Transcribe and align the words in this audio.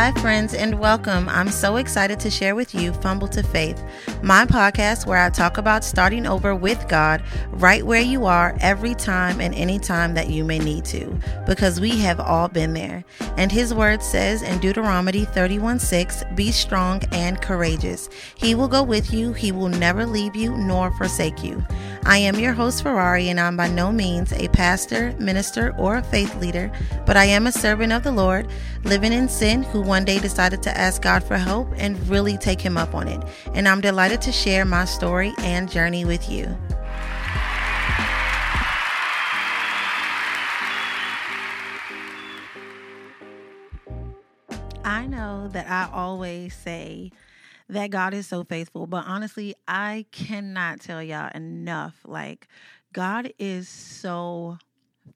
Hi, 0.00 0.12
friends, 0.12 0.54
and 0.54 0.80
welcome. 0.80 1.28
I'm 1.28 1.50
so 1.50 1.76
excited 1.76 2.18
to 2.20 2.30
share 2.30 2.54
with 2.54 2.74
you 2.74 2.94
Fumble 2.94 3.28
to 3.28 3.42
Faith, 3.42 3.84
my 4.22 4.46
podcast 4.46 5.04
where 5.04 5.18
I 5.18 5.28
talk 5.28 5.58
about 5.58 5.84
starting 5.84 6.26
over 6.26 6.54
with 6.54 6.88
God 6.88 7.22
right 7.50 7.84
where 7.84 8.00
you 8.00 8.24
are 8.24 8.56
every 8.62 8.94
time 8.94 9.42
and 9.42 9.54
any 9.54 9.78
time 9.78 10.14
that 10.14 10.30
you 10.30 10.42
may 10.42 10.58
need 10.58 10.86
to, 10.86 11.14
because 11.46 11.82
we 11.82 11.98
have 11.98 12.18
all 12.18 12.48
been 12.48 12.72
there. 12.72 13.04
And 13.36 13.52
His 13.52 13.74
word 13.74 14.02
says 14.02 14.40
in 14.40 14.58
Deuteronomy 14.60 15.26
31 15.26 15.78
6, 15.78 16.24
Be 16.34 16.50
strong 16.50 17.02
and 17.12 17.38
courageous. 17.42 18.08
He 18.36 18.54
will 18.54 18.68
go 18.68 18.82
with 18.82 19.12
you, 19.12 19.34
He 19.34 19.52
will 19.52 19.68
never 19.68 20.06
leave 20.06 20.34
you 20.34 20.56
nor 20.56 20.92
forsake 20.92 21.44
you. 21.44 21.62
I 22.04 22.16
am 22.18 22.38
your 22.38 22.54
host, 22.54 22.82
Ferrari, 22.82 23.28
and 23.28 23.38
I'm 23.38 23.56
by 23.56 23.68
no 23.68 23.92
means 23.92 24.32
a 24.32 24.48
pastor, 24.48 25.14
minister, 25.18 25.74
or 25.76 25.96
a 25.96 26.02
faith 26.02 26.34
leader, 26.36 26.72
but 27.04 27.16
I 27.16 27.26
am 27.26 27.46
a 27.46 27.52
servant 27.52 27.92
of 27.92 28.02
the 28.02 28.10
Lord, 28.10 28.48
living 28.84 29.12
in 29.12 29.28
sin 29.28 29.62
who 29.62 29.82
one 29.82 30.06
day 30.06 30.18
decided 30.18 30.62
to 30.62 30.76
ask 30.76 31.02
God 31.02 31.22
for 31.22 31.36
help 31.36 31.68
and 31.76 32.08
really 32.08 32.38
take 32.38 32.60
Him 32.60 32.78
up 32.78 32.94
on 32.94 33.06
it. 33.06 33.22
And 33.54 33.68
I'm 33.68 33.82
delighted 33.82 34.22
to 34.22 34.32
share 34.32 34.64
my 34.64 34.86
story 34.86 35.34
and 35.40 35.70
journey 35.70 36.06
with 36.06 36.28
you. 36.30 36.56
I 44.82 45.06
know 45.06 45.48
that 45.48 45.68
I 45.68 45.94
always 45.94 46.54
say 46.54 47.12
that 47.72 47.90
God 47.90 48.14
is 48.14 48.26
so 48.26 48.44
faithful, 48.44 48.86
but 48.86 49.04
honestly, 49.06 49.54
I 49.68 50.06
cannot 50.12 50.80
tell 50.80 51.02
y'all 51.02 51.30
enough. 51.34 52.00
Like, 52.04 52.48
God 52.92 53.32
is 53.38 53.68
so 53.68 54.58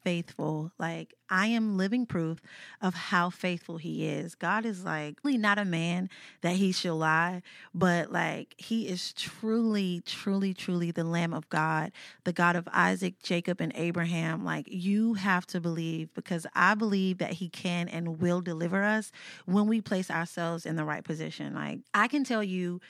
faithful. 0.02 0.72
Like 0.78 1.14
I 1.28 1.46
am 1.46 1.77
living 1.77 2.06
proof 2.06 2.40
of 2.80 2.94
how 2.94 3.30
faithful 3.30 3.78
he 3.78 4.06
is. 4.06 4.34
God 4.34 4.64
is 4.64 4.84
like 4.84 5.18
really 5.24 5.38
not 5.38 5.58
a 5.58 5.64
man 5.64 6.10
that 6.42 6.56
he 6.56 6.72
shall 6.72 6.96
lie, 6.96 7.42
but 7.74 8.12
like 8.12 8.55
he 8.58 8.88
is 8.88 9.12
truly, 9.12 10.02
truly, 10.05 10.55
truly 10.55 10.90
the 10.90 11.05
Lamb 11.05 11.32
of 11.32 11.48
God, 11.48 11.92
the 12.24 12.32
God 12.32 12.56
of 12.56 12.68
Isaac, 12.72 13.22
Jacob, 13.22 13.60
and 13.60 13.72
Abraham. 13.74 14.44
Like 14.44 14.66
you 14.68 15.14
have 15.14 15.46
to 15.48 15.60
believe 15.60 16.12
because 16.14 16.46
I 16.55 16.74
believe 16.74 17.18
that 17.18 17.34
he 17.34 17.48
can 17.48 17.88
and 17.88 18.20
will 18.20 18.40
deliver 18.40 18.84
us 18.84 19.10
when 19.46 19.66
we 19.66 19.80
place 19.80 20.10
ourselves 20.10 20.66
in 20.66 20.77
the 20.77 20.84
right 20.84 21.05
position. 21.05 21.55
Like 21.55 21.80
I 21.92 22.08
can 22.08 22.24
tell 22.24 22.42
you 22.42 22.80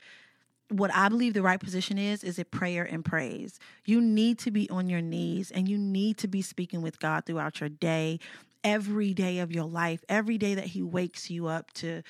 what 0.79 0.95
I 0.95 1.09
believe 1.09 1.35
the 1.35 1.43
right 1.43 1.61
position 1.61 1.99
is 1.99 2.25
is 2.25 2.39
a 2.39 2.45
prayer 2.45 2.85
and 2.85 3.05
praise. 3.05 3.59
You 3.85 4.01
need 4.01 4.39
to 4.41 4.51
be 4.51 4.69
on 4.71 4.89
your 4.89 5.01
knees 5.01 5.51
and 5.51 5.69
you 5.69 5.79
need 5.79 6.19
to 6.19 6.29
be 6.29 6.43
speaking 6.43 6.83
with 6.83 6.99
God 6.99 7.27
throughout 7.27 7.61
your 7.61 7.69
day, 7.69 8.19
every 8.63 9.15
day 9.15 9.39
of 9.39 9.53
your 9.53 9.65
life, 9.65 10.05
every 10.09 10.39
day 10.39 10.55
that 10.55 10.67
He 10.67 10.83
wakes 10.83 11.31
you 11.31 11.47
up 11.47 11.73
to 11.75 12.03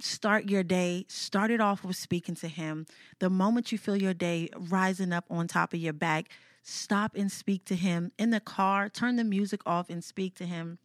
start 0.00 0.48
your 0.48 0.62
day, 0.62 1.04
start 1.08 1.50
it 1.50 1.60
off 1.60 1.84
with 1.84 1.96
speaking 1.96 2.34
to 2.36 2.48
Him. 2.48 2.86
The 3.18 3.30
moment 3.30 3.72
you 3.72 3.78
feel 3.78 3.96
your 3.96 4.14
day 4.14 4.48
rising 4.56 5.12
up 5.12 5.24
on 5.30 5.46
top 5.48 5.72
of 5.72 5.80
your 5.80 5.92
back, 5.92 6.30
stop 6.62 7.14
and 7.14 7.30
speak 7.30 7.64
to 7.66 7.76
Him. 7.76 8.12
In 8.18 8.30
the 8.30 8.40
car, 8.40 8.88
turn 8.88 9.16
the 9.16 9.24
music 9.24 9.60
off 9.66 9.90
and 9.90 10.02
speak 10.02 10.34
to 10.36 10.44
Him 10.44 10.78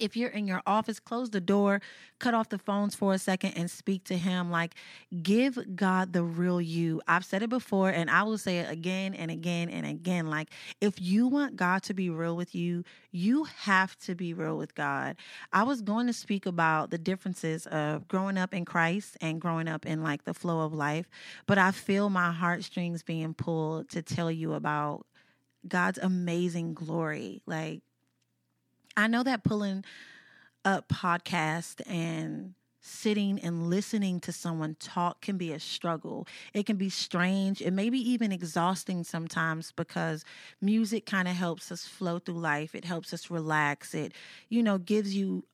if 0.00 0.16
you're 0.16 0.30
in 0.30 0.46
your 0.46 0.62
office, 0.66 1.00
close 1.00 1.30
the 1.30 1.40
door, 1.40 1.80
cut 2.18 2.34
off 2.34 2.48
the 2.48 2.58
phones 2.58 2.94
for 2.94 3.14
a 3.14 3.18
second 3.18 3.52
and 3.56 3.70
speak 3.70 4.04
to 4.04 4.16
him. 4.16 4.50
Like, 4.50 4.74
give 5.22 5.58
God 5.76 6.12
the 6.12 6.22
real 6.22 6.60
you. 6.60 7.00
I've 7.06 7.24
said 7.24 7.42
it 7.42 7.50
before 7.50 7.90
and 7.90 8.10
I 8.10 8.22
will 8.22 8.38
say 8.38 8.58
it 8.58 8.70
again 8.70 9.14
and 9.14 9.30
again 9.30 9.68
and 9.68 9.86
again. 9.86 10.26
Like, 10.28 10.50
if 10.80 11.00
you 11.00 11.26
want 11.26 11.56
God 11.56 11.82
to 11.84 11.94
be 11.94 12.10
real 12.10 12.36
with 12.36 12.54
you, 12.54 12.84
you 13.12 13.44
have 13.44 13.98
to 14.00 14.14
be 14.14 14.34
real 14.34 14.56
with 14.56 14.74
God. 14.74 15.16
I 15.52 15.62
was 15.62 15.80
going 15.80 16.06
to 16.06 16.12
speak 16.12 16.46
about 16.46 16.90
the 16.90 16.98
differences 16.98 17.66
of 17.66 18.08
growing 18.08 18.38
up 18.38 18.54
in 18.54 18.64
Christ 18.64 19.16
and 19.20 19.40
growing 19.40 19.68
up 19.68 19.86
in 19.86 20.02
like 20.02 20.24
the 20.24 20.34
flow 20.34 20.60
of 20.60 20.72
life, 20.72 21.08
but 21.46 21.58
I 21.58 21.70
feel 21.70 22.10
my 22.10 22.32
heartstrings 22.32 23.02
being 23.02 23.34
pulled 23.34 23.88
to 23.90 24.02
tell 24.02 24.30
you 24.30 24.54
about 24.54 25.06
God's 25.66 25.98
amazing 25.98 26.74
glory. 26.74 27.42
Like, 27.46 27.82
I 28.98 29.06
know 29.06 29.22
that 29.22 29.44
pulling 29.44 29.84
up 30.64 30.88
podcast 30.88 31.80
and 31.88 32.54
sitting 32.80 33.38
and 33.38 33.70
listening 33.70 34.18
to 34.18 34.32
someone 34.32 34.74
talk 34.80 35.20
can 35.20 35.36
be 35.36 35.52
a 35.52 35.60
struggle. 35.60 36.26
It 36.52 36.66
can 36.66 36.76
be 36.76 36.90
strange. 36.90 37.62
It 37.62 37.72
may 37.72 37.90
be 37.90 37.98
even 38.10 38.32
exhausting 38.32 39.04
sometimes 39.04 39.70
because 39.70 40.24
music 40.60 41.06
kind 41.06 41.28
of 41.28 41.34
helps 41.34 41.70
us 41.70 41.86
flow 41.86 42.18
through 42.18 42.40
life. 42.40 42.74
It 42.74 42.84
helps 42.84 43.14
us 43.14 43.30
relax. 43.30 43.94
It, 43.94 44.14
you 44.48 44.64
know, 44.64 44.78
gives 44.78 45.14
you 45.14 45.44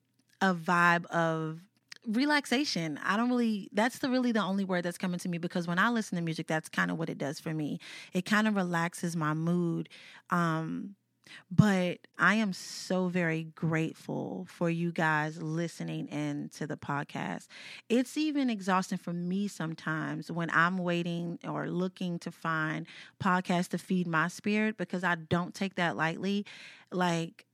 a 0.41 0.55
vibe 0.55 1.05
of 1.07 1.59
relaxation. 2.07 2.99
I 3.03 3.15
don't 3.15 3.29
really 3.29 3.69
that's 3.73 3.99
the 3.99 4.09
really 4.09 4.31
the 4.31 4.41
only 4.41 4.63
word 4.63 4.85
that's 4.85 4.97
coming 4.97 5.19
to 5.19 5.29
me 5.29 5.37
because 5.37 5.67
when 5.67 5.77
I 5.77 5.89
listen 5.89 6.15
to 6.15 6.23
music 6.23 6.47
that's 6.47 6.69
kind 6.69 6.89
of 6.89 6.97
what 6.97 7.09
it 7.09 7.19
does 7.19 7.39
for 7.39 7.53
me. 7.53 7.79
It 8.11 8.25
kind 8.25 8.47
of 8.47 8.55
relaxes 8.55 9.15
my 9.15 9.33
mood. 9.35 9.87
Um 10.31 10.95
but 11.51 11.99
I 12.17 12.35
am 12.35 12.53
so 12.53 13.07
very 13.07 13.43
grateful 13.55 14.45
for 14.49 14.69
you 14.69 14.91
guys 14.91 15.41
listening 15.41 16.07
in 16.07 16.49
to 16.57 16.67
the 16.67 16.77
podcast. 16.77 17.47
It's 17.89 18.17
even 18.17 18.49
exhausting 18.49 18.97
for 18.97 19.13
me 19.13 19.47
sometimes 19.47 20.31
when 20.31 20.49
I'm 20.51 20.77
waiting 20.77 21.39
or 21.47 21.69
looking 21.69 22.19
to 22.19 22.31
find 22.31 22.85
podcasts 23.21 23.69
to 23.69 23.77
feed 23.77 24.07
my 24.07 24.27
spirit 24.27 24.77
because 24.77 25.03
I 25.03 25.15
don't 25.15 25.53
take 25.53 25.75
that 25.75 25.95
lightly. 25.95 26.45
Like, 26.91 27.45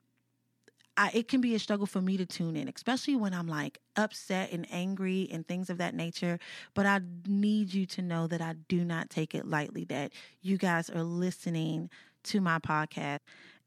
I, 0.97 1.09
it 1.13 1.27
can 1.27 1.41
be 1.41 1.55
a 1.55 1.59
struggle 1.59 1.87
for 1.87 2.01
me 2.01 2.17
to 2.17 2.25
tune 2.25 2.55
in, 2.55 2.67
especially 2.67 3.15
when 3.15 3.33
I'm 3.33 3.47
like 3.47 3.79
upset 3.95 4.51
and 4.51 4.67
angry 4.71 5.27
and 5.31 5.47
things 5.47 5.69
of 5.69 5.77
that 5.77 5.95
nature. 5.95 6.37
But 6.73 6.85
I 6.85 6.99
need 7.25 7.73
you 7.73 7.85
to 7.87 8.01
know 8.01 8.27
that 8.27 8.41
I 8.41 8.55
do 8.67 8.83
not 8.83 9.09
take 9.09 9.33
it 9.33 9.47
lightly, 9.47 9.85
that 9.85 10.11
you 10.41 10.57
guys 10.57 10.89
are 10.89 11.03
listening 11.03 11.89
to 12.23 12.41
my 12.41 12.59
podcast. 12.59 13.19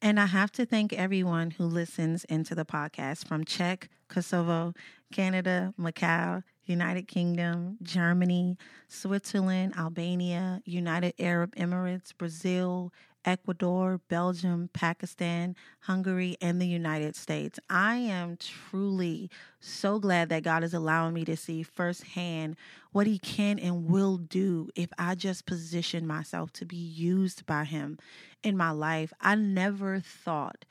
And 0.05 0.21
I 0.21 0.27
have 0.27 0.53
to 0.53 0.67
thank 0.67 0.93
everyone 0.93 1.53
who 1.53 1.65
listens 1.65 2.25
into 2.25 2.55
the 2.55 2.67
podcast 2.67 3.27
from 3.27 3.43
Czech, 3.47 3.89
Kosovo, 4.07 4.75
Canada, 5.11 5.73
Macau, 5.81 6.43
United 6.67 7.09
Kingdom, 7.09 7.79
Germany, 7.83 8.59
Switzerland, 8.87 9.73
Albania, 9.79 10.61
United 10.67 11.15
Arab 11.19 11.57
Emirates, 11.57 12.15
Brazil, 12.19 12.93
Ecuador, 13.25 13.99
Belgium, 14.11 14.69
Pakistan, 14.75 15.57
Hungary, 15.81 16.37
and 16.43 16.61
the 16.61 16.67
United 16.67 17.17
States. 17.17 17.59
I 17.71 17.97
am 17.97 18.37
truly 18.37 19.31
so 19.61 19.99
glad 19.99 20.29
that 20.29 20.43
God 20.43 20.63
is 20.63 20.75
allowing 20.75 21.15
me 21.15 21.25
to 21.25 21.37
see 21.37 21.63
firsthand 21.63 22.57
what 22.93 23.07
He 23.07 23.19
can 23.19 23.59
and 23.59 23.87
will 23.87 24.19
do 24.19 24.69
if 24.75 24.91
I 24.99 25.15
just 25.15 25.47
position 25.47 26.07
myself 26.07 26.53
to 26.53 26.67
be 26.67 26.77
used 26.77 27.47
by 27.47 27.65
Him 27.65 27.99
in 28.45 28.57
my 28.57 28.71
life. 28.71 29.13
I 29.21 29.35
never 29.35 30.01
thought 30.01 30.65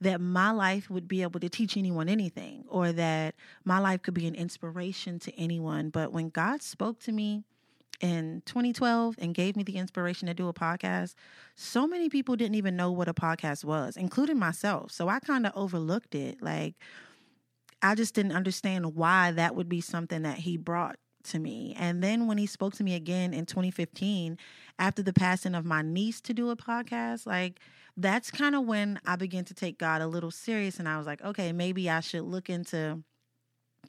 that 0.00 0.20
my 0.20 0.50
life 0.50 0.88
would 0.88 1.08
be 1.08 1.22
able 1.22 1.40
to 1.40 1.48
teach 1.48 1.76
anyone 1.76 2.08
anything 2.08 2.64
or 2.68 2.92
that 2.92 3.34
my 3.64 3.78
life 3.78 4.02
could 4.02 4.14
be 4.14 4.26
an 4.26 4.34
inspiration 4.34 5.18
to 5.20 5.36
anyone. 5.36 5.90
But 5.90 6.12
when 6.12 6.28
God 6.30 6.62
spoke 6.62 7.00
to 7.00 7.12
me, 7.12 7.44
in 8.00 8.42
2012 8.46 9.16
and 9.18 9.34
gave 9.34 9.56
me 9.56 9.62
the 9.62 9.76
inspiration 9.76 10.28
to 10.28 10.34
do 10.34 10.48
a 10.48 10.52
podcast, 10.52 11.14
so 11.54 11.86
many 11.86 12.08
people 12.08 12.36
didn't 12.36 12.54
even 12.54 12.76
know 12.76 12.92
what 12.92 13.08
a 13.08 13.14
podcast 13.14 13.64
was, 13.64 13.96
including 13.96 14.38
myself. 14.38 14.92
So 14.92 15.08
I 15.08 15.18
kind 15.18 15.46
of 15.46 15.52
overlooked 15.54 16.14
it. 16.14 16.40
Like, 16.40 16.74
I 17.82 17.94
just 17.94 18.14
didn't 18.14 18.32
understand 18.32 18.94
why 18.94 19.32
that 19.32 19.54
would 19.54 19.68
be 19.68 19.80
something 19.80 20.22
that 20.22 20.38
he 20.38 20.56
brought 20.56 20.96
to 21.24 21.38
me. 21.38 21.74
And 21.78 22.02
then 22.02 22.26
when 22.26 22.38
he 22.38 22.46
spoke 22.46 22.74
to 22.74 22.84
me 22.84 22.94
again 22.94 23.34
in 23.34 23.46
2015, 23.46 24.38
after 24.78 25.02
the 25.02 25.12
passing 25.12 25.54
of 25.54 25.64
my 25.64 25.82
niece 25.82 26.20
to 26.22 26.34
do 26.34 26.50
a 26.50 26.56
podcast, 26.56 27.26
like, 27.26 27.60
that's 27.96 28.30
kind 28.30 28.54
of 28.54 28.64
when 28.64 29.00
I 29.06 29.16
began 29.16 29.44
to 29.46 29.54
take 29.54 29.78
God 29.78 30.02
a 30.02 30.06
little 30.06 30.30
serious. 30.30 30.78
And 30.78 30.88
I 30.88 30.98
was 30.98 31.06
like, 31.06 31.22
okay, 31.22 31.52
maybe 31.52 31.90
I 31.90 32.00
should 32.00 32.22
look 32.22 32.48
into 32.48 33.02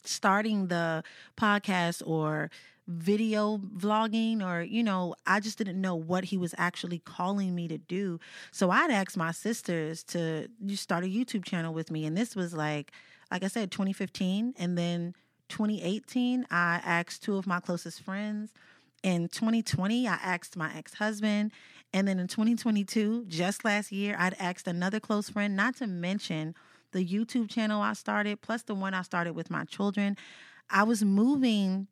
starting 0.03 0.67
the 0.67 1.03
podcast 1.37 2.01
or 2.05 2.49
video 2.87 3.59
vlogging 3.77 4.43
or 4.43 4.63
you 4.63 4.81
know 4.81 5.13
i 5.27 5.39
just 5.39 5.59
didn't 5.59 5.79
know 5.79 5.95
what 5.95 6.23
he 6.23 6.37
was 6.37 6.55
actually 6.57 6.97
calling 6.97 7.53
me 7.53 7.67
to 7.67 7.77
do 7.77 8.19
so 8.51 8.71
i'd 8.71 8.89
asked 8.89 9.15
my 9.15 9.31
sisters 9.31 10.03
to 10.03 10.47
start 10.73 11.03
a 11.03 11.07
youtube 11.07 11.45
channel 11.45 11.71
with 11.71 11.91
me 11.91 12.03
and 12.03 12.17
this 12.17 12.35
was 12.35 12.51
like 12.51 12.91
like 13.31 13.43
i 13.43 13.47
said 13.47 13.69
2015 13.69 14.55
and 14.57 14.75
then 14.75 15.13
2018 15.49 16.45
i 16.49 16.81
asked 16.85 17.23
two 17.23 17.37
of 17.37 17.45
my 17.47 17.59
closest 17.59 18.01
friends. 18.01 18.51
In 19.03 19.27
2020 19.27 20.07
i 20.07 20.13
asked 20.13 20.55
my 20.55 20.71
ex-husband. 20.75 21.51
And 21.91 22.07
then 22.07 22.19
in 22.19 22.27
2022 22.27 23.25
just 23.27 23.65
last 23.65 23.91
year 23.91 24.15
i'd 24.19 24.35
asked 24.39 24.67
another 24.67 24.99
close 24.99 25.29
friend 25.29 25.55
not 25.55 25.75
to 25.77 25.87
mention 25.87 26.55
the 26.91 27.05
youtube 27.05 27.49
channel 27.49 27.81
i 27.81 27.93
started 27.93 28.41
plus 28.41 28.63
the 28.63 28.75
one 28.75 28.93
i 28.93 29.01
started 29.01 29.33
with 29.33 29.49
my 29.49 29.65
children. 29.65 30.17
I 30.69 30.83
was 30.83 31.03
moving 31.03 31.87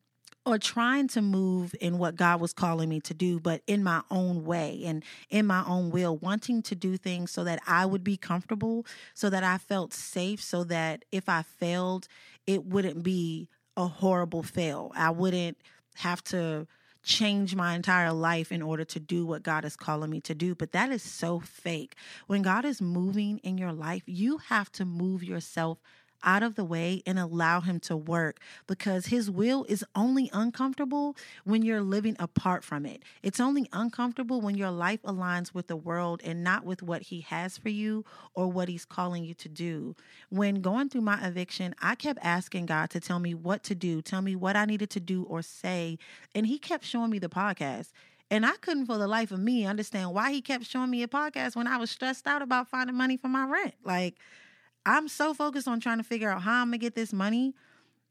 or 0.47 0.57
trying 0.57 1.09
to 1.09 1.21
move 1.21 1.75
in 1.81 1.97
what 1.97 2.15
God 2.15 2.39
was 2.39 2.53
calling 2.53 2.87
me 2.87 3.01
to 3.01 3.13
do, 3.13 3.37
but 3.37 3.61
in 3.67 3.83
my 3.83 4.01
own 4.09 4.45
way 4.45 4.81
and 4.85 5.03
in 5.29 5.45
my 5.45 5.61
own 5.67 5.89
will, 5.89 6.15
wanting 6.15 6.61
to 6.63 6.75
do 6.75 6.95
things 6.95 7.31
so 7.31 7.43
that 7.43 7.59
I 7.67 7.85
would 7.85 8.03
be 8.03 8.15
comfortable, 8.15 8.85
so 9.13 9.29
that 9.29 9.43
I 9.43 9.57
felt 9.57 9.93
safe, 9.93 10.41
so 10.41 10.63
that 10.63 11.03
if 11.11 11.27
I 11.27 11.41
failed, 11.41 12.07
it 12.47 12.65
wouldn't 12.65 13.03
be 13.03 13.49
a 13.75 13.85
horrible 13.85 14.41
fail. 14.41 14.91
I 14.95 15.11
wouldn't 15.11 15.57
have 15.95 16.23
to 16.25 16.67
change 17.03 17.55
my 17.55 17.75
entire 17.75 18.11
life 18.11 18.51
in 18.51 18.61
order 18.61 18.83
to 18.83 18.99
do 18.99 19.25
what 19.25 19.43
God 19.43 19.63
is 19.63 19.75
calling 19.75 20.09
me 20.09 20.19
to 20.21 20.35
do. 20.35 20.55
But 20.55 20.71
that 20.71 20.91
is 20.91 21.03
so 21.03 21.39
fake. 21.39 21.95
When 22.27 22.41
God 22.41 22.65
is 22.65 22.81
moving 22.81 23.37
in 23.39 23.57
your 23.57 23.71
life, 23.71 24.03
you 24.05 24.37
have 24.37 24.71
to 24.73 24.85
move 24.85 25.23
yourself 25.23 25.79
out 26.23 26.43
of 26.43 26.55
the 26.55 26.63
way 26.63 27.01
and 27.05 27.19
allow 27.19 27.61
him 27.61 27.79
to 27.81 27.95
work 27.95 28.39
because 28.67 29.07
his 29.07 29.29
will 29.29 29.65
is 29.69 29.83
only 29.95 30.29
uncomfortable 30.33 31.15
when 31.43 31.61
you're 31.61 31.81
living 31.81 32.15
apart 32.19 32.63
from 32.63 32.85
it. 32.85 33.03
It's 33.23 33.39
only 33.39 33.67
uncomfortable 33.73 34.41
when 34.41 34.55
your 34.55 34.71
life 34.71 35.01
aligns 35.03 35.53
with 35.53 35.67
the 35.67 35.75
world 35.75 36.21
and 36.23 36.43
not 36.43 36.65
with 36.65 36.81
what 36.81 37.03
he 37.03 37.21
has 37.21 37.57
for 37.57 37.69
you 37.69 38.05
or 38.33 38.47
what 38.47 38.69
he's 38.69 38.85
calling 38.85 39.23
you 39.23 39.33
to 39.35 39.49
do. 39.49 39.95
When 40.29 40.61
going 40.61 40.89
through 40.89 41.01
my 41.01 41.25
eviction, 41.25 41.75
I 41.81 41.95
kept 41.95 42.19
asking 42.23 42.67
God 42.67 42.89
to 42.91 42.99
tell 42.99 43.19
me 43.19 43.33
what 43.33 43.63
to 43.63 43.75
do, 43.75 44.01
tell 44.01 44.21
me 44.21 44.35
what 44.35 44.55
I 44.55 44.65
needed 44.65 44.89
to 44.91 44.99
do 44.99 45.23
or 45.23 45.41
say, 45.41 45.97
and 46.33 46.47
he 46.47 46.57
kept 46.57 46.85
showing 46.85 47.09
me 47.09 47.19
the 47.19 47.29
podcast. 47.29 47.91
And 48.29 48.45
I 48.45 48.53
couldn't 48.59 48.87
for 48.87 48.97
the 48.97 49.07
life 49.07 49.31
of 49.31 49.39
me 49.39 49.65
understand 49.65 50.13
why 50.13 50.31
he 50.31 50.41
kept 50.41 50.65
showing 50.65 50.89
me 50.89 51.01
a 51.01 51.07
podcast 51.07 51.55
when 51.55 51.67
I 51.67 51.77
was 51.77 51.89
stressed 51.89 52.27
out 52.27 52.41
about 52.41 52.67
finding 52.67 52.95
money 52.95 53.15
for 53.15 53.29
my 53.29 53.45
rent. 53.45 53.75
Like, 53.85 54.15
I'm 54.87 55.07
so 55.07 55.33
focused 55.33 55.67
on 55.67 55.79
trying 55.79 55.97
to 55.97 56.03
figure 56.03 56.29
out 56.29 56.41
how 56.41 56.61
I'm 56.61 56.67
gonna 56.69 56.77
get 56.77 56.95
this 56.95 57.11
money 57.11 57.53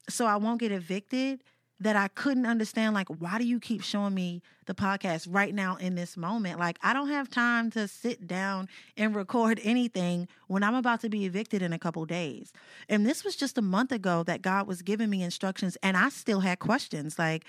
so 0.09 0.27
I 0.27 0.37
won't 0.37 0.61
get 0.61 0.73
evicted 0.73 1.43
that 1.81 1.97
I 1.97 2.09
couldn't 2.09 2.47
understand 2.47 2.95
like 2.95 3.09
why 3.09 3.39
do 3.39 3.47
you 3.47 3.61
keep 3.61 3.83
showing 3.83 4.15
me 4.15 4.43
the 4.67 4.75
podcast 4.75 5.27
right 5.31 5.55
now 5.55 5.77
in 5.77 5.95
this 5.95 6.17
moment? 6.17 6.59
Like 6.59 6.79
I 6.83 6.93
don't 6.93 7.09
have 7.09 7.29
time 7.29 7.71
to 7.73 7.89
sit 7.89 8.27
down 8.27 8.69
and 8.97 9.15
record 9.15 9.61
anything 9.63 10.29
when 10.49 10.63
I'm 10.63 10.75
about 10.75 11.01
to 11.01 11.09
be 11.09 11.27
evicted 11.27 11.63
in 11.63 11.73
a 11.73 11.79
couple 11.79 12.05
days. 12.07 12.53
And 12.89 13.05
this 13.07 13.25
was 13.25 13.37
just 13.37 13.59
a 13.59 13.63
month 13.63 13.93
ago 13.93 14.23
that 14.25 14.43
God 14.43 14.67
was 14.67 14.83
giving 14.83 15.11
me 15.11 15.23
instructions 15.23 15.77
and 15.83 15.97
I 15.97 16.11
still 16.11 16.41
had 16.41 16.59
questions 16.59 17.19
like 17.19 17.45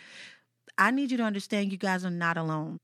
I 0.78 0.92
need 0.92 1.12
you 1.12 1.18
to 1.18 1.24
understand 1.24 1.72
you 1.72 1.78
guys 1.78 2.06
are 2.06 2.10
not 2.10 2.38
alone. 2.38 2.80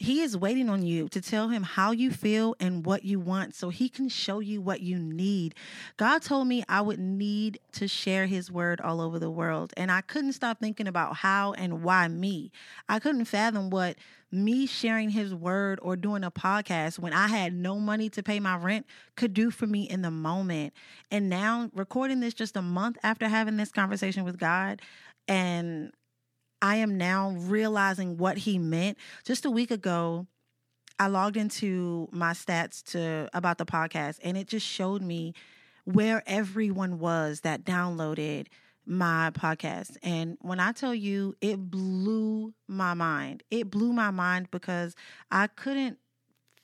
He 0.00 0.20
is 0.20 0.36
waiting 0.36 0.68
on 0.68 0.86
you 0.86 1.08
to 1.08 1.20
tell 1.20 1.48
him 1.48 1.64
how 1.64 1.90
you 1.90 2.12
feel 2.12 2.54
and 2.60 2.86
what 2.86 3.04
you 3.04 3.18
want 3.18 3.56
so 3.56 3.68
he 3.68 3.88
can 3.88 4.08
show 4.08 4.38
you 4.38 4.60
what 4.60 4.80
you 4.80 4.96
need. 4.96 5.56
God 5.96 6.22
told 6.22 6.46
me 6.46 6.62
I 6.68 6.80
would 6.82 7.00
need 7.00 7.58
to 7.72 7.88
share 7.88 8.26
his 8.26 8.48
word 8.48 8.80
all 8.80 9.00
over 9.00 9.18
the 9.18 9.30
world. 9.30 9.72
And 9.76 9.90
I 9.90 10.00
couldn't 10.02 10.34
stop 10.34 10.60
thinking 10.60 10.86
about 10.86 11.16
how 11.16 11.52
and 11.54 11.82
why 11.82 12.06
me. 12.06 12.52
I 12.88 13.00
couldn't 13.00 13.24
fathom 13.24 13.70
what 13.70 13.96
me 14.30 14.66
sharing 14.66 15.10
his 15.10 15.34
word 15.34 15.80
or 15.82 15.96
doing 15.96 16.22
a 16.22 16.30
podcast 16.30 17.00
when 17.00 17.12
I 17.12 17.26
had 17.26 17.52
no 17.52 17.80
money 17.80 18.08
to 18.10 18.22
pay 18.22 18.38
my 18.38 18.56
rent 18.56 18.86
could 19.16 19.34
do 19.34 19.50
for 19.50 19.66
me 19.66 19.82
in 19.82 20.02
the 20.02 20.12
moment. 20.12 20.74
And 21.10 21.28
now, 21.28 21.70
recording 21.74 22.20
this 22.20 22.34
just 22.34 22.56
a 22.56 22.62
month 22.62 22.98
after 23.02 23.26
having 23.26 23.56
this 23.56 23.72
conversation 23.72 24.24
with 24.24 24.38
God, 24.38 24.80
and 25.26 25.92
I 26.60 26.76
am 26.76 26.96
now 26.96 27.30
realizing 27.38 28.16
what 28.16 28.38
he 28.38 28.58
meant. 28.58 28.98
Just 29.24 29.44
a 29.44 29.50
week 29.50 29.70
ago, 29.70 30.26
I 30.98 31.06
logged 31.06 31.36
into 31.36 32.08
my 32.10 32.32
stats 32.32 32.82
to 32.92 33.28
about 33.32 33.58
the 33.58 33.66
podcast 33.66 34.18
and 34.22 34.36
it 34.36 34.48
just 34.48 34.66
showed 34.66 35.02
me 35.02 35.34
where 35.84 36.22
everyone 36.26 36.98
was 36.98 37.40
that 37.42 37.64
downloaded 37.64 38.48
my 38.84 39.30
podcast. 39.34 39.96
And 40.02 40.36
when 40.40 40.60
I 40.60 40.72
tell 40.72 40.94
you 40.94 41.36
it 41.40 41.70
blew 41.70 42.54
my 42.66 42.94
mind. 42.94 43.42
It 43.50 43.70
blew 43.70 43.92
my 43.92 44.10
mind 44.10 44.50
because 44.50 44.94
I 45.30 45.46
couldn't 45.46 45.98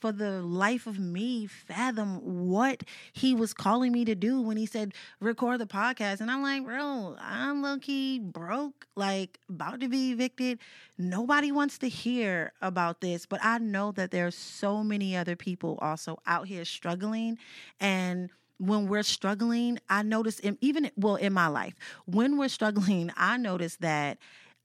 for 0.00 0.12
the 0.12 0.42
life 0.42 0.86
of 0.86 0.98
me 0.98 1.46
fathom 1.46 2.48
what 2.48 2.82
he 3.12 3.34
was 3.34 3.52
calling 3.54 3.92
me 3.92 4.04
to 4.04 4.14
do 4.14 4.40
when 4.40 4.56
he 4.56 4.66
said 4.66 4.94
record 5.20 5.60
the 5.60 5.66
podcast. 5.66 6.20
And 6.20 6.30
I'm 6.30 6.42
like, 6.42 6.64
bro, 6.64 7.16
I'm 7.20 7.62
low 7.62 7.78
key 7.78 8.18
broke, 8.18 8.86
like 8.96 9.38
about 9.48 9.80
to 9.80 9.88
be 9.88 10.12
evicted. 10.12 10.58
Nobody 10.98 11.52
wants 11.52 11.78
to 11.78 11.88
hear 11.88 12.52
about 12.60 13.00
this, 13.00 13.26
but 13.26 13.40
I 13.42 13.58
know 13.58 13.92
that 13.92 14.10
there's 14.10 14.36
so 14.36 14.82
many 14.82 15.16
other 15.16 15.36
people 15.36 15.78
also 15.80 16.18
out 16.26 16.46
here 16.48 16.64
struggling 16.64 17.38
and 17.80 18.30
when 18.58 18.86
we're 18.86 19.02
struggling, 19.02 19.78
I 19.88 20.02
notice 20.02 20.40
even 20.60 20.90
well 20.96 21.16
in 21.16 21.32
my 21.32 21.48
life, 21.48 21.74
when 22.06 22.38
we're 22.38 22.48
struggling, 22.48 23.12
I 23.16 23.36
notice 23.36 23.76
that 23.76 24.18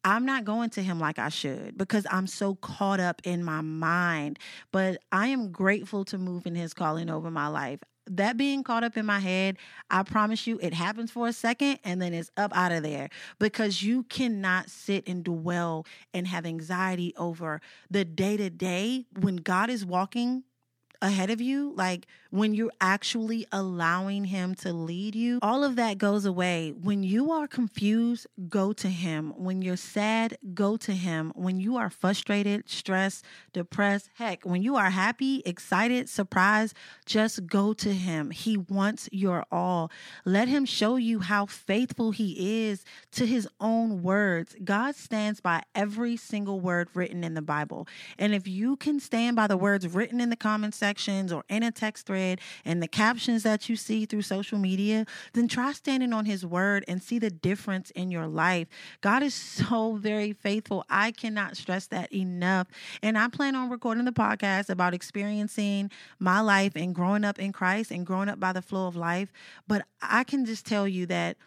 I'm 0.04 0.26
not 0.26 0.46
going 0.46 0.70
to 0.72 0.84
him 0.84 1.00
like 1.00 1.20
I 1.20 1.30
should 1.30 1.78
because 1.78 2.06
I'm 2.10 2.28
so 2.28 2.56
caught 2.56 3.00
up 3.00 3.22
in 3.26 3.44
my 3.44 3.62
mind. 3.62 4.40
But 4.72 5.02
I 5.12 5.28
am 5.28 5.52
grateful 5.52 6.06
to 6.06 6.18
move 6.18 6.46
in 6.46 6.56
his 6.56 6.74
calling 6.74 7.10
over 7.10 7.30
my 7.30 7.48
life. 7.48 7.80
That 8.08 8.38
being 8.38 8.64
caught 8.64 8.84
up 8.84 8.98
in 8.98 9.06
my 9.06 9.20
head, 9.20 9.58
I 9.92 10.02
promise 10.02 10.48
you 10.48 10.58
it 10.64 10.74
happens 10.74 11.12
for 11.12 11.28
a 11.28 11.34
second 11.34 11.78
and 11.84 12.02
then 12.02 12.14
it's 12.14 12.32
up 12.38 12.52
out 12.56 12.72
of 12.72 12.82
there 12.82 13.10
because 13.38 13.84
you 13.84 14.04
cannot 14.04 14.70
sit 14.70 15.08
and 15.08 15.24
dwell 15.24 15.86
and 16.12 16.26
have 16.26 16.46
anxiety 16.46 17.14
over 17.18 17.62
the 17.92 18.04
day 18.06 18.36
to 18.38 18.50
day 18.50 19.06
when 19.20 19.36
God 19.36 19.70
is 19.70 19.86
walking 19.86 20.44
ahead 21.02 21.30
of 21.30 21.42
you, 21.42 21.74
like 21.76 22.08
when 22.32 22.54
you're 22.54 22.72
actually 22.80 23.46
allowing 23.52 24.26
Him 24.26 24.54
to 24.56 24.74
lead 24.74 25.16
you, 25.16 25.40
all 25.42 25.64
of 25.64 25.76
that 25.78 25.98
goes 25.98 26.26
away. 26.26 26.74
When 26.80 27.04
you 27.04 27.32
are 27.32 27.48
confused, 27.48 28.28
go 28.48 28.74
to 28.74 28.88
Him. 28.88 29.34
When 29.38 29.62
you're 29.62 29.78
sad, 29.78 30.38
go 30.54 30.78
to 30.78 30.92
Him. 30.94 31.32
When 31.36 31.60
you 31.60 31.78
are 31.78 31.90
frustrated, 31.90 32.70
stressed, 32.70 33.26
depressed, 33.54 34.10
heck, 34.16 34.44
when 34.44 34.62
you 34.62 34.76
are 34.76 34.90
happy, 34.90 35.42
excited, 35.46 36.10
surprised, 36.10 36.76
just 37.06 37.48
go 37.48 37.74
to 37.74 37.94
Him. 37.94 38.32
He 38.32 38.58
wants 38.58 39.10
your 39.12 39.46
all. 39.52 39.92
Let 40.26 40.48
Him 40.48 40.66
show 40.66 40.98
you 40.98 41.20
how 41.20 41.46
faithful 41.46 42.12
He 42.12 42.68
is 42.68 42.84
to 43.14 43.26
His 43.26 43.48
own 43.60 44.04
words. 44.04 44.56
God 44.64 44.96
stands 44.96 45.42
by 45.42 45.64
every 45.74 46.18
single 46.18 46.60
word 46.60 46.90
written 46.94 47.24
in 47.24 47.34
the 47.34 47.42
Bible. 47.42 47.88
And 48.18 48.34
if 48.34 48.48
you 48.48 48.76
can 48.76 49.00
stand 49.00 49.36
by 49.36 49.48
the 49.48 49.58
words 49.58 49.88
written 49.88 50.22
in 50.22 50.30
the 50.30 50.36
comment 50.36 50.76
sections 50.90 51.32
or 51.32 51.44
in 51.50 51.62
a 51.62 51.72
text 51.72 52.08
thread, 52.08 52.40
and 52.66 52.82
the 52.82 52.88
captions 52.88 53.44
that 53.44 53.70
you 53.70 53.76
see 53.76 54.06
through 54.06 54.24
social 54.24 54.58
media, 54.58 55.06
then 55.34 55.48
try 55.48 55.72
standing 55.72 56.14
on 56.14 56.26
his 56.26 56.44
word 56.46 56.84
and 56.88 57.02
see 57.04 57.20
the 57.20 57.30
difference 57.30 57.92
in 57.92 58.10
your 58.10 58.28
life. 58.28 58.68
God 59.02 59.22
is 59.22 59.34
so 59.60 59.96
very 59.96 60.34
faithful. 60.34 60.84
I 60.90 61.12
cannot 61.12 61.58
stress 61.58 61.88
that 61.88 62.12
enough. 62.12 62.68
And 63.04 63.18
I 63.18 63.28
plan 63.28 63.56
on 63.56 63.70
recording 63.70 64.06
the 64.06 64.12
podcast 64.12 64.70
about 64.70 64.94
experiencing 64.94 65.92
my 66.18 66.40
life 66.42 66.74
and 66.76 66.96
growing 66.96 67.24
up 67.24 67.38
in 67.38 67.52
Christ 67.52 67.92
and 67.92 68.06
growing 68.06 68.30
up 68.30 68.40
by 68.40 68.54
the 68.54 68.62
flow 68.62 68.88
of 68.88 68.96
life. 68.96 69.32
But 69.68 69.86
I 70.02 70.24
can 70.24 70.46
just 70.46 70.66
tell 70.66 70.88
you 70.88 71.06
that 71.08 71.38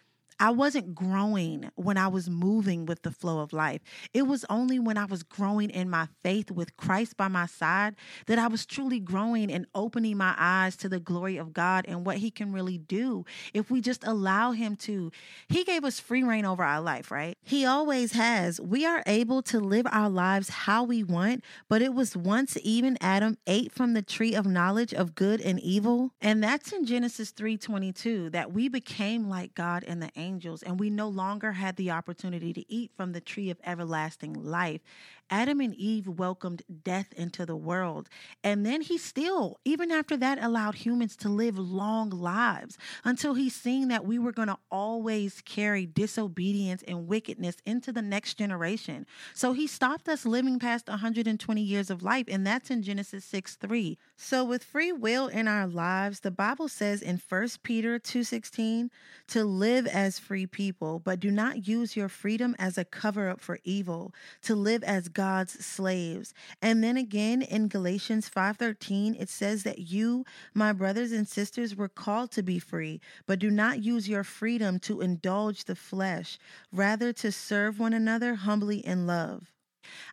I 0.43 0.49
wasn't 0.49 0.93
growing 0.93 1.71
when 1.75 1.95
I 1.95 2.09
was 2.09 2.29
moving 2.29 2.85
with 2.85 3.03
the 3.03 3.11
flow 3.11 3.39
of 3.39 3.53
life. 3.53 3.79
It 4.13 4.23
was 4.23 4.43
only 4.49 4.77
when 4.77 4.97
I 4.97 5.05
was 5.05 5.23
growing 5.23 5.69
in 5.69 5.89
my 5.89 6.09
faith 6.21 6.51
with 6.51 6.75
Christ 6.75 7.15
by 7.15 7.29
my 7.29 7.45
side 7.45 7.95
that 8.25 8.37
I 8.37 8.47
was 8.47 8.65
truly 8.65 8.99
growing 8.99 9.49
and 9.49 9.65
opening 9.73 10.17
my 10.17 10.35
eyes 10.37 10.75
to 10.77 10.89
the 10.89 10.99
glory 10.99 11.37
of 11.37 11.53
God 11.53 11.85
and 11.87 12.05
what 12.05 12.17
He 12.17 12.29
can 12.29 12.51
really 12.51 12.77
do 12.77 13.23
if 13.53 13.71
we 13.71 13.79
just 13.79 14.05
allow 14.05 14.51
Him 14.51 14.75
to. 14.79 15.13
He 15.47 15.63
gave 15.63 15.85
us 15.85 16.01
free 16.01 16.23
reign 16.23 16.43
over 16.43 16.61
our 16.61 16.81
life, 16.81 17.09
right? 17.09 17.37
He 17.41 17.65
always 17.65 18.11
has. 18.11 18.59
We 18.59 18.85
are 18.85 19.01
able 19.05 19.43
to 19.43 19.61
live 19.61 19.87
our 19.93 20.09
lives 20.09 20.49
how 20.49 20.83
we 20.83 21.05
want, 21.05 21.45
but 21.69 21.81
it 21.81 21.93
was 21.93 22.17
once 22.17 22.57
even 22.63 22.97
Adam 22.99 23.37
ate 23.47 23.71
from 23.71 23.93
the 23.93 24.01
tree 24.01 24.35
of 24.35 24.45
knowledge 24.45 24.93
of 24.93 25.15
good 25.15 25.39
and 25.39 25.57
evil. 25.61 26.11
And 26.19 26.43
that's 26.43 26.73
in 26.73 26.85
Genesis 26.85 27.31
3:22 27.31 28.29
that 28.31 28.51
we 28.51 28.67
became 28.67 29.29
like 29.29 29.55
God 29.55 29.83
in 29.83 30.01
the 30.01 30.11
angels, 30.17 30.32
and 30.63 30.79
we 30.79 30.89
no 30.89 31.07
longer 31.07 31.51
had 31.53 31.75
the 31.75 31.91
opportunity 31.91 32.53
to 32.53 32.71
eat 32.71 32.91
from 32.95 33.11
the 33.11 33.21
tree 33.21 33.49
of 33.49 33.59
everlasting 33.65 34.33
life. 34.33 34.81
Adam 35.29 35.59
and 35.59 35.75
Eve 35.75 36.07
welcomed 36.07 36.63
death 36.83 37.13
into 37.15 37.45
the 37.45 37.55
world. 37.55 38.09
And 38.43 38.65
then 38.65 38.81
he 38.81 38.97
still, 38.97 39.59
even 39.65 39.91
after 39.91 40.17
that, 40.17 40.41
allowed 40.41 40.75
humans 40.75 41.15
to 41.17 41.29
live 41.29 41.57
long 41.57 42.09
lives 42.09 42.77
until 43.03 43.33
he 43.33 43.49
seen 43.49 43.87
that 43.87 44.05
we 44.05 44.19
were 44.19 44.31
going 44.31 44.47
to 44.47 44.57
always 44.71 45.41
carry 45.41 45.85
disobedience 45.85 46.83
and 46.87 47.07
wickedness 47.07 47.57
into 47.65 47.91
the 47.91 48.01
next 48.01 48.35
generation. 48.35 49.05
So 49.33 49.53
he 49.53 49.67
stopped 49.67 50.07
us 50.07 50.25
living 50.25 50.59
past 50.59 50.87
120 50.87 51.61
years 51.61 51.89
of 51.89 52.03
life, 52.03 52.25
and 52.27 52.45
that's 52.45 52.69
in 52.69 52.83
Genesis 52.83 53.25
6 53.25 53.55
3. 53.55 53.97
So 54.15 54.43
with 54.43 54.63
free 54.63 54.91
will 54.91 55.27
in 55.27 55.47
our 55.47 55.67
lives, 55.67 56.21
the 56.21 56.31
Bible 56.31 56.67
says 56.67 57.01
in 57.01 57.17
1 57.17 57.63
Peter 57.63 57.99
2:16 57.99 58.89
to 59.27 59.43
live 59.43 59.87
as 59.87 60.19
free 60.19 60.45
people, 60.45 60.99
but 60.99 61.19
do 61.19 61.31
not 61.31 61.67
use 61.67 61.95
your 61.95 62.09
freedom 62.09 62.55
as 62.59 62.77
a 62.77 62.85
cover 62.85 63.29
up 63.29 63.41
for 63.41 63.59
evil, 63.63 64.13
to 64.41 64.55
live 64.55 64.83
as 64.83 65.09
God's 65.13 65.65
slaves. 65.65 66.33
And 66.61 66.83
then 66.83 66.97
again 66.97 67.41
in 67.41 67.67
Galatians 67.67 68.29
5:13 68.29 69.15
it 69.19 69.29
says 69.29 69.63
that 69.63 69.79
you, 69.79 70.25
my 70.53 70.73
brothers 70.73 71.11
and 71.11 71.27
sisters, 71.27 71.75
were 71.75 71.89
called 71.89 72.31
to 72.31 72.43
be 72.43 72.59
free, 72.59 73.01
but 73.25 73.39
do 73.39 73.49
not 73.49 73.83
use 73.83 74.09
your 74.09 74.23
freedom 74.23 74.79
to 74.79 75.01
indulge 75.01 75.65
the 75.65 75.75
flesh, 75.75 76.37
rather 76.71 77.13
to 77.13 77.31
serve 77.31 77.79
one 77.79 77.93
another 77.93 78.35
humbly 78.35 78.85
in 78.85 79.07
love. 79.07 79.53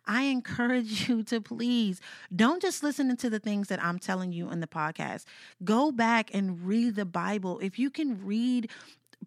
I 0.05 0.23
encourage 0.23 1.07
you 1.07 1.23
to 1.23 1.41
please 1.41 2.01
don't 2.35 2.61
just 2.61 2.83
listen 2.83 3.15
to 3.15 3.29
the 3.29 3.39
things 3.39 3.67
that 3.69 3.83
I'm 3.83 3.99
telling 3.99 4.31
you 4.31 4.49
in 4.51 4.59
the 4.59 4.67
podcast. 4.67 5.25
Go 5.63 5.91
back 5.91 6.33
and 6.33 6.65
read 6.65 6.95
the 6.95 7.05
Bible. 7.05 7.59
If 7.59 7.79
you 7.79 7.89
can 7.89 8.25
read 8.25 8.69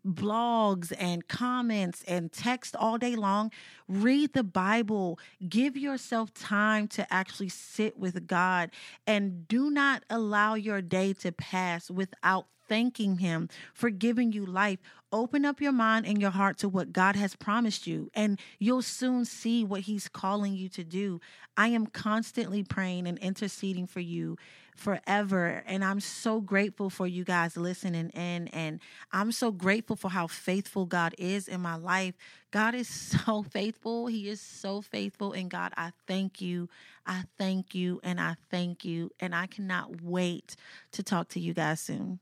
blogs 0.06 0.92
and 0.98 1.26
comments 1.28 2.04
and 2.06 2.32
text 2.32 2.76
all 2.76 2.98
day 2.98 3.16
long. 3.16 3.50
Read 3.88 4.32
the 4.32 4.44
Bible. 4.44 5.18
Give 5.48 5.76
yourself 5.76 6.32
time 6.34 6.88
to 6.88 7.12
actually 7.12 7.48
sit 7.48 7.98
with 7.98 8.26
God 8.26 8.70
and 9.06 9.46
do 9.48 9.70
not 9.70 10.04
allow 10.10 10.54
your 10.54 10.82
day 10.82 11.12
to 11.14 11.32
pass 11.32 11.90
without 11.90 12.46
thanking 12.68 13.18
Him 13.18 13.48
for 13.72 13.90
giving 13.90 14.32
you 14.32 14.44
life. 14.46 14.78
Open 15.12 15.44
up 15.44 15.60
your 15.60 15.72
mind 15.72 16.06
and 16.06 16.20
your 16.20 16.30
heart 16.30 16.58
to 16.58 16.68
what 16.68 16.92
God 16.92 17.14
has 17.16 17.36
promised 17.36 17.86
you, 17.86 18.10
and 18.14 18.40
you'll 18.58 18.82
soon 18.82 19.24
see 19.24 19.64
what 19.64 19.82
He's 19.82 20.08
calling 20.08 20.54
you 20.54 20.68
to 20.70 20.84
do. 20.84 21.20
I 21.56 21.68
am 21.68 21.86
constantly 21.86 22.64
praying 22.64 23.06
and 23.06 23.18
interceding 23.18 23.86
for 23.86 24.00
you 24.00 24.36
forever. 24.74 25.62
And 25.66 25.84
I'm 25.84 26.00
so 26.00 26.40
grateful 26.40 26.90
for 26.90 27.06
you 27.06 27.24
guys 27.24 27.56
listening 27.56 28.10
in. 28.10 28.48
And 28.48 28.80
I'm 29.12 29.32
so 29.32 29.50
grateful 29.52 29.96
for 29.96 30.10
how 30.10 30.26
faithful 30.26 30.86
God 30.86 31.14
is 31.18 31.48
in 31.48 31.60
my 31.60 31.76
life. 31.76 32.14
God 32.50 32.74
is 32.74 32.88
so 33.24 33.42
faithful. 33.42 34.06
He 34.06 34.28
is 34.28 34.40
so 34.40 34.80
faithful. 34.80 35.32
And 35.32 35.50
God, 35.50 35.72
I 35.76 35.92
thank 36.06 36.40
you. 36.40 36.68
I 37.06 37.24
thank 37.38 37.74
you. 37.74 38.00
And 38.02 38.20
I 38.20 38.36
thank 38.50 38.84
you. 38.84 39.10
And 39.20 39.34
I 39.34 39.46
cannot 39.46 40.02
wait 40.02 40.56
to 40.92 41.02
talk 41.02 41.28
to 41.30 41.40
you 41.40 41.54
guys 41.54 41.80
soon. 41.80 42.20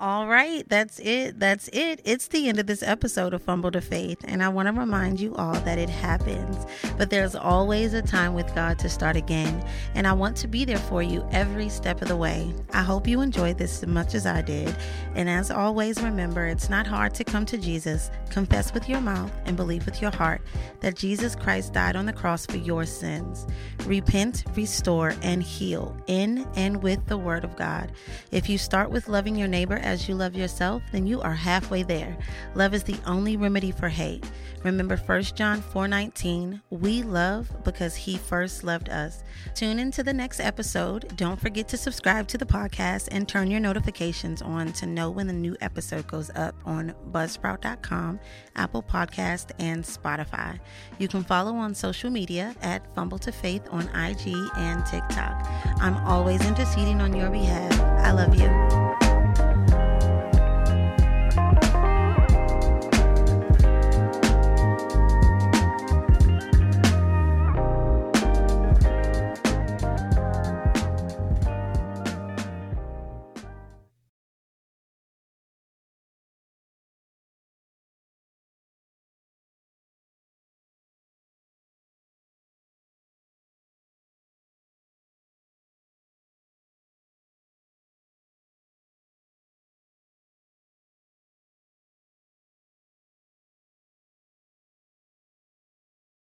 All 0.00 0.28
right, 0.28 0.64
that's 0.68 1.00
it. 1.00 1.40
That's 1.40 1.66
it. 1.72 2.00
It's 2.04 2.28
the 2.28 2.48
end 2.48 2.60
of 2.60 2.68
this 2.68 2.84
episode 2.84 3.34
of 3.34 3.42
Fumble 3.42 3.72
to 3.72 3.80
Faith, 3.80 4.18
and 4.28 4.44
I 4.44 4.48
want 4.48 4.68
to 4.68 4.72
remind 4.72 5.18
you 5.18 5.34
all 5.34 5.54
that 5.54 5.76
it 5.76 5.88
happens, 5.88 6.56
but 6.96 7.10
there's 7.10 7.34
always 7.34 7.94
a 7.94 8.02
time 8.02 8.34
with 8.34 8.54
God 8.54 8.78
to 8.78 8.88
start 8.88 9.16
again, 9.16 9.66
and 9.96 10.06
I 10.06 10.12
want 10.12 10.36
to 10.36 10.46
be 10.46 10.64
there 10.64 10.78
for 10.78 11.02
you 11.02 11.26
every 11.32 11.68
step 11.68 12.00
of 12.00 12.06
the 12.06 12.16
way. 12.16 12.54
I 12.72 12.82
hope 12.82 13.08
you 13.08 13.22
enjoyed 13.22 13.58
this 13.58 13.82
as 13.82 13.88
much 13.88 14.14
as 14.14 14.24
I 14.24 14.40
did, 14.40 14.72
and 15.16 15.28
as 15.28 15.50
always, 15.50 16.00
remember 16.00 16.46
it's 16.46 16.70
not 16.70 16.86
hard 16.86 17.12
to 17.14 17.24
come 17.24 17.44
to 17.46 17.58
Jesus, 17.58 18.12
confess 18.30 18.72
with 18.72 18.88
your 18.88 19.00
mouth, 19.00 19.32
and 19.46 19.56
believe 19.56 19.84
with 19.84 20.00
your 20.00 20.12
heart 20.12 20.42
that 20.78 20.94
Jesus 20.94 21.34
Christ 21.34 21.72
died 21.72 21.96
on 21.96 22.06
the 22.06 22.12
cross 22.12 22.46
for 22.46 22.58
your 22.58 22.84
sins. 22.84 23.48
Repent, 23.84 24.44
restore, 24.54 25.16
and 25.22 25.42
heal 25.42 25.96
in 26.06 26.46
and 26.54 26.84
with 26.84 27.04
the 27.06 27.18
Word 27.18 27.42
of 27.42 27.56
God. 27.56 27.90
If 28.30 28.48
you 28.48 28.58
start 28.58 28.92
with 28.92 29.08
loving 29.08 29.34
your 29.48 29.58
neighbor 29.58 29.76
as 29.76 30.08
you 30.08 30.14
love 30.14 30.36
yourself, 30.36 30.82
then 30.92 31.06
you 31.06 31.20
are 31.22 31.34
halfway 31.34 31.82
there. 31.82 32.16
Love 32.54 32.74
is 32.74 32.82
the 32.82 32.98
only 33.06 33.36
remedy 33.36 33.70
for 33.70 33.88
hate. 33.88 34.24
Remember 34.62 34.96
1 34.96 35.22
John 35.36 35.62
4:19, 35.62 36.60
we 36.70 37.02
love 37.02 37.48
because 37.64 37.94
he 37.94 38.18
first 38.18 38.64
loved 38.64 38.88
us. 38.88 39.22
Tune 39.54 39.78
into 39.78 40.02
the 40.02 40.12
next 40.12 40.40
episode. 40.40 41.16
Don't 41.16 41.40
forget 41.40 41.68
to 41.68 41.76
subscribe 41.76 42.26
to 42.28 42.38
the 42.38 42.44
podcast 42.44 43.08
and 43.10 43.26
turn 43.26 43.50
your 43.50 43.60
notifications 43.60 44.42
on 44.42 44.72
to 44.74 44.86
know 44.86 45.10
when 45.10 45.26
the 45.26 45.32
new 45.32 45.56
episode 45.60 46.06
goes 46.06 46.30
up 46.34 46.54
on 46.66 46.94
buzzsprout.com, 47.12 48.20
Apple 48.56 48.82
Podcast, 48.82 49.52
and 49.58 49.82
Spotify. 49.84 50.58
You 50.98 51.08
can 51.08 51.22
follow 51.22 51.54
on 51.54 51.74
social 51.74 52.10
media 52.10 52.54
at 52.60 52.94
Fumble 52.94 53.18
to 53.20 53.32
Faith 53.32 53.62
on 53.70 53.88
IG 53.94 54.34
and 54.56 54.84
TikTok. 54.84 55.46
I'm 55.80 55.96
always 56.04 56.44
interceding 56.44 57.00
on 57.00 57.14
your 57.14 57.30
behalf. 57.30 57.80
I 57.80 58.10
love 58.10 58.34
you. 58.34 59.07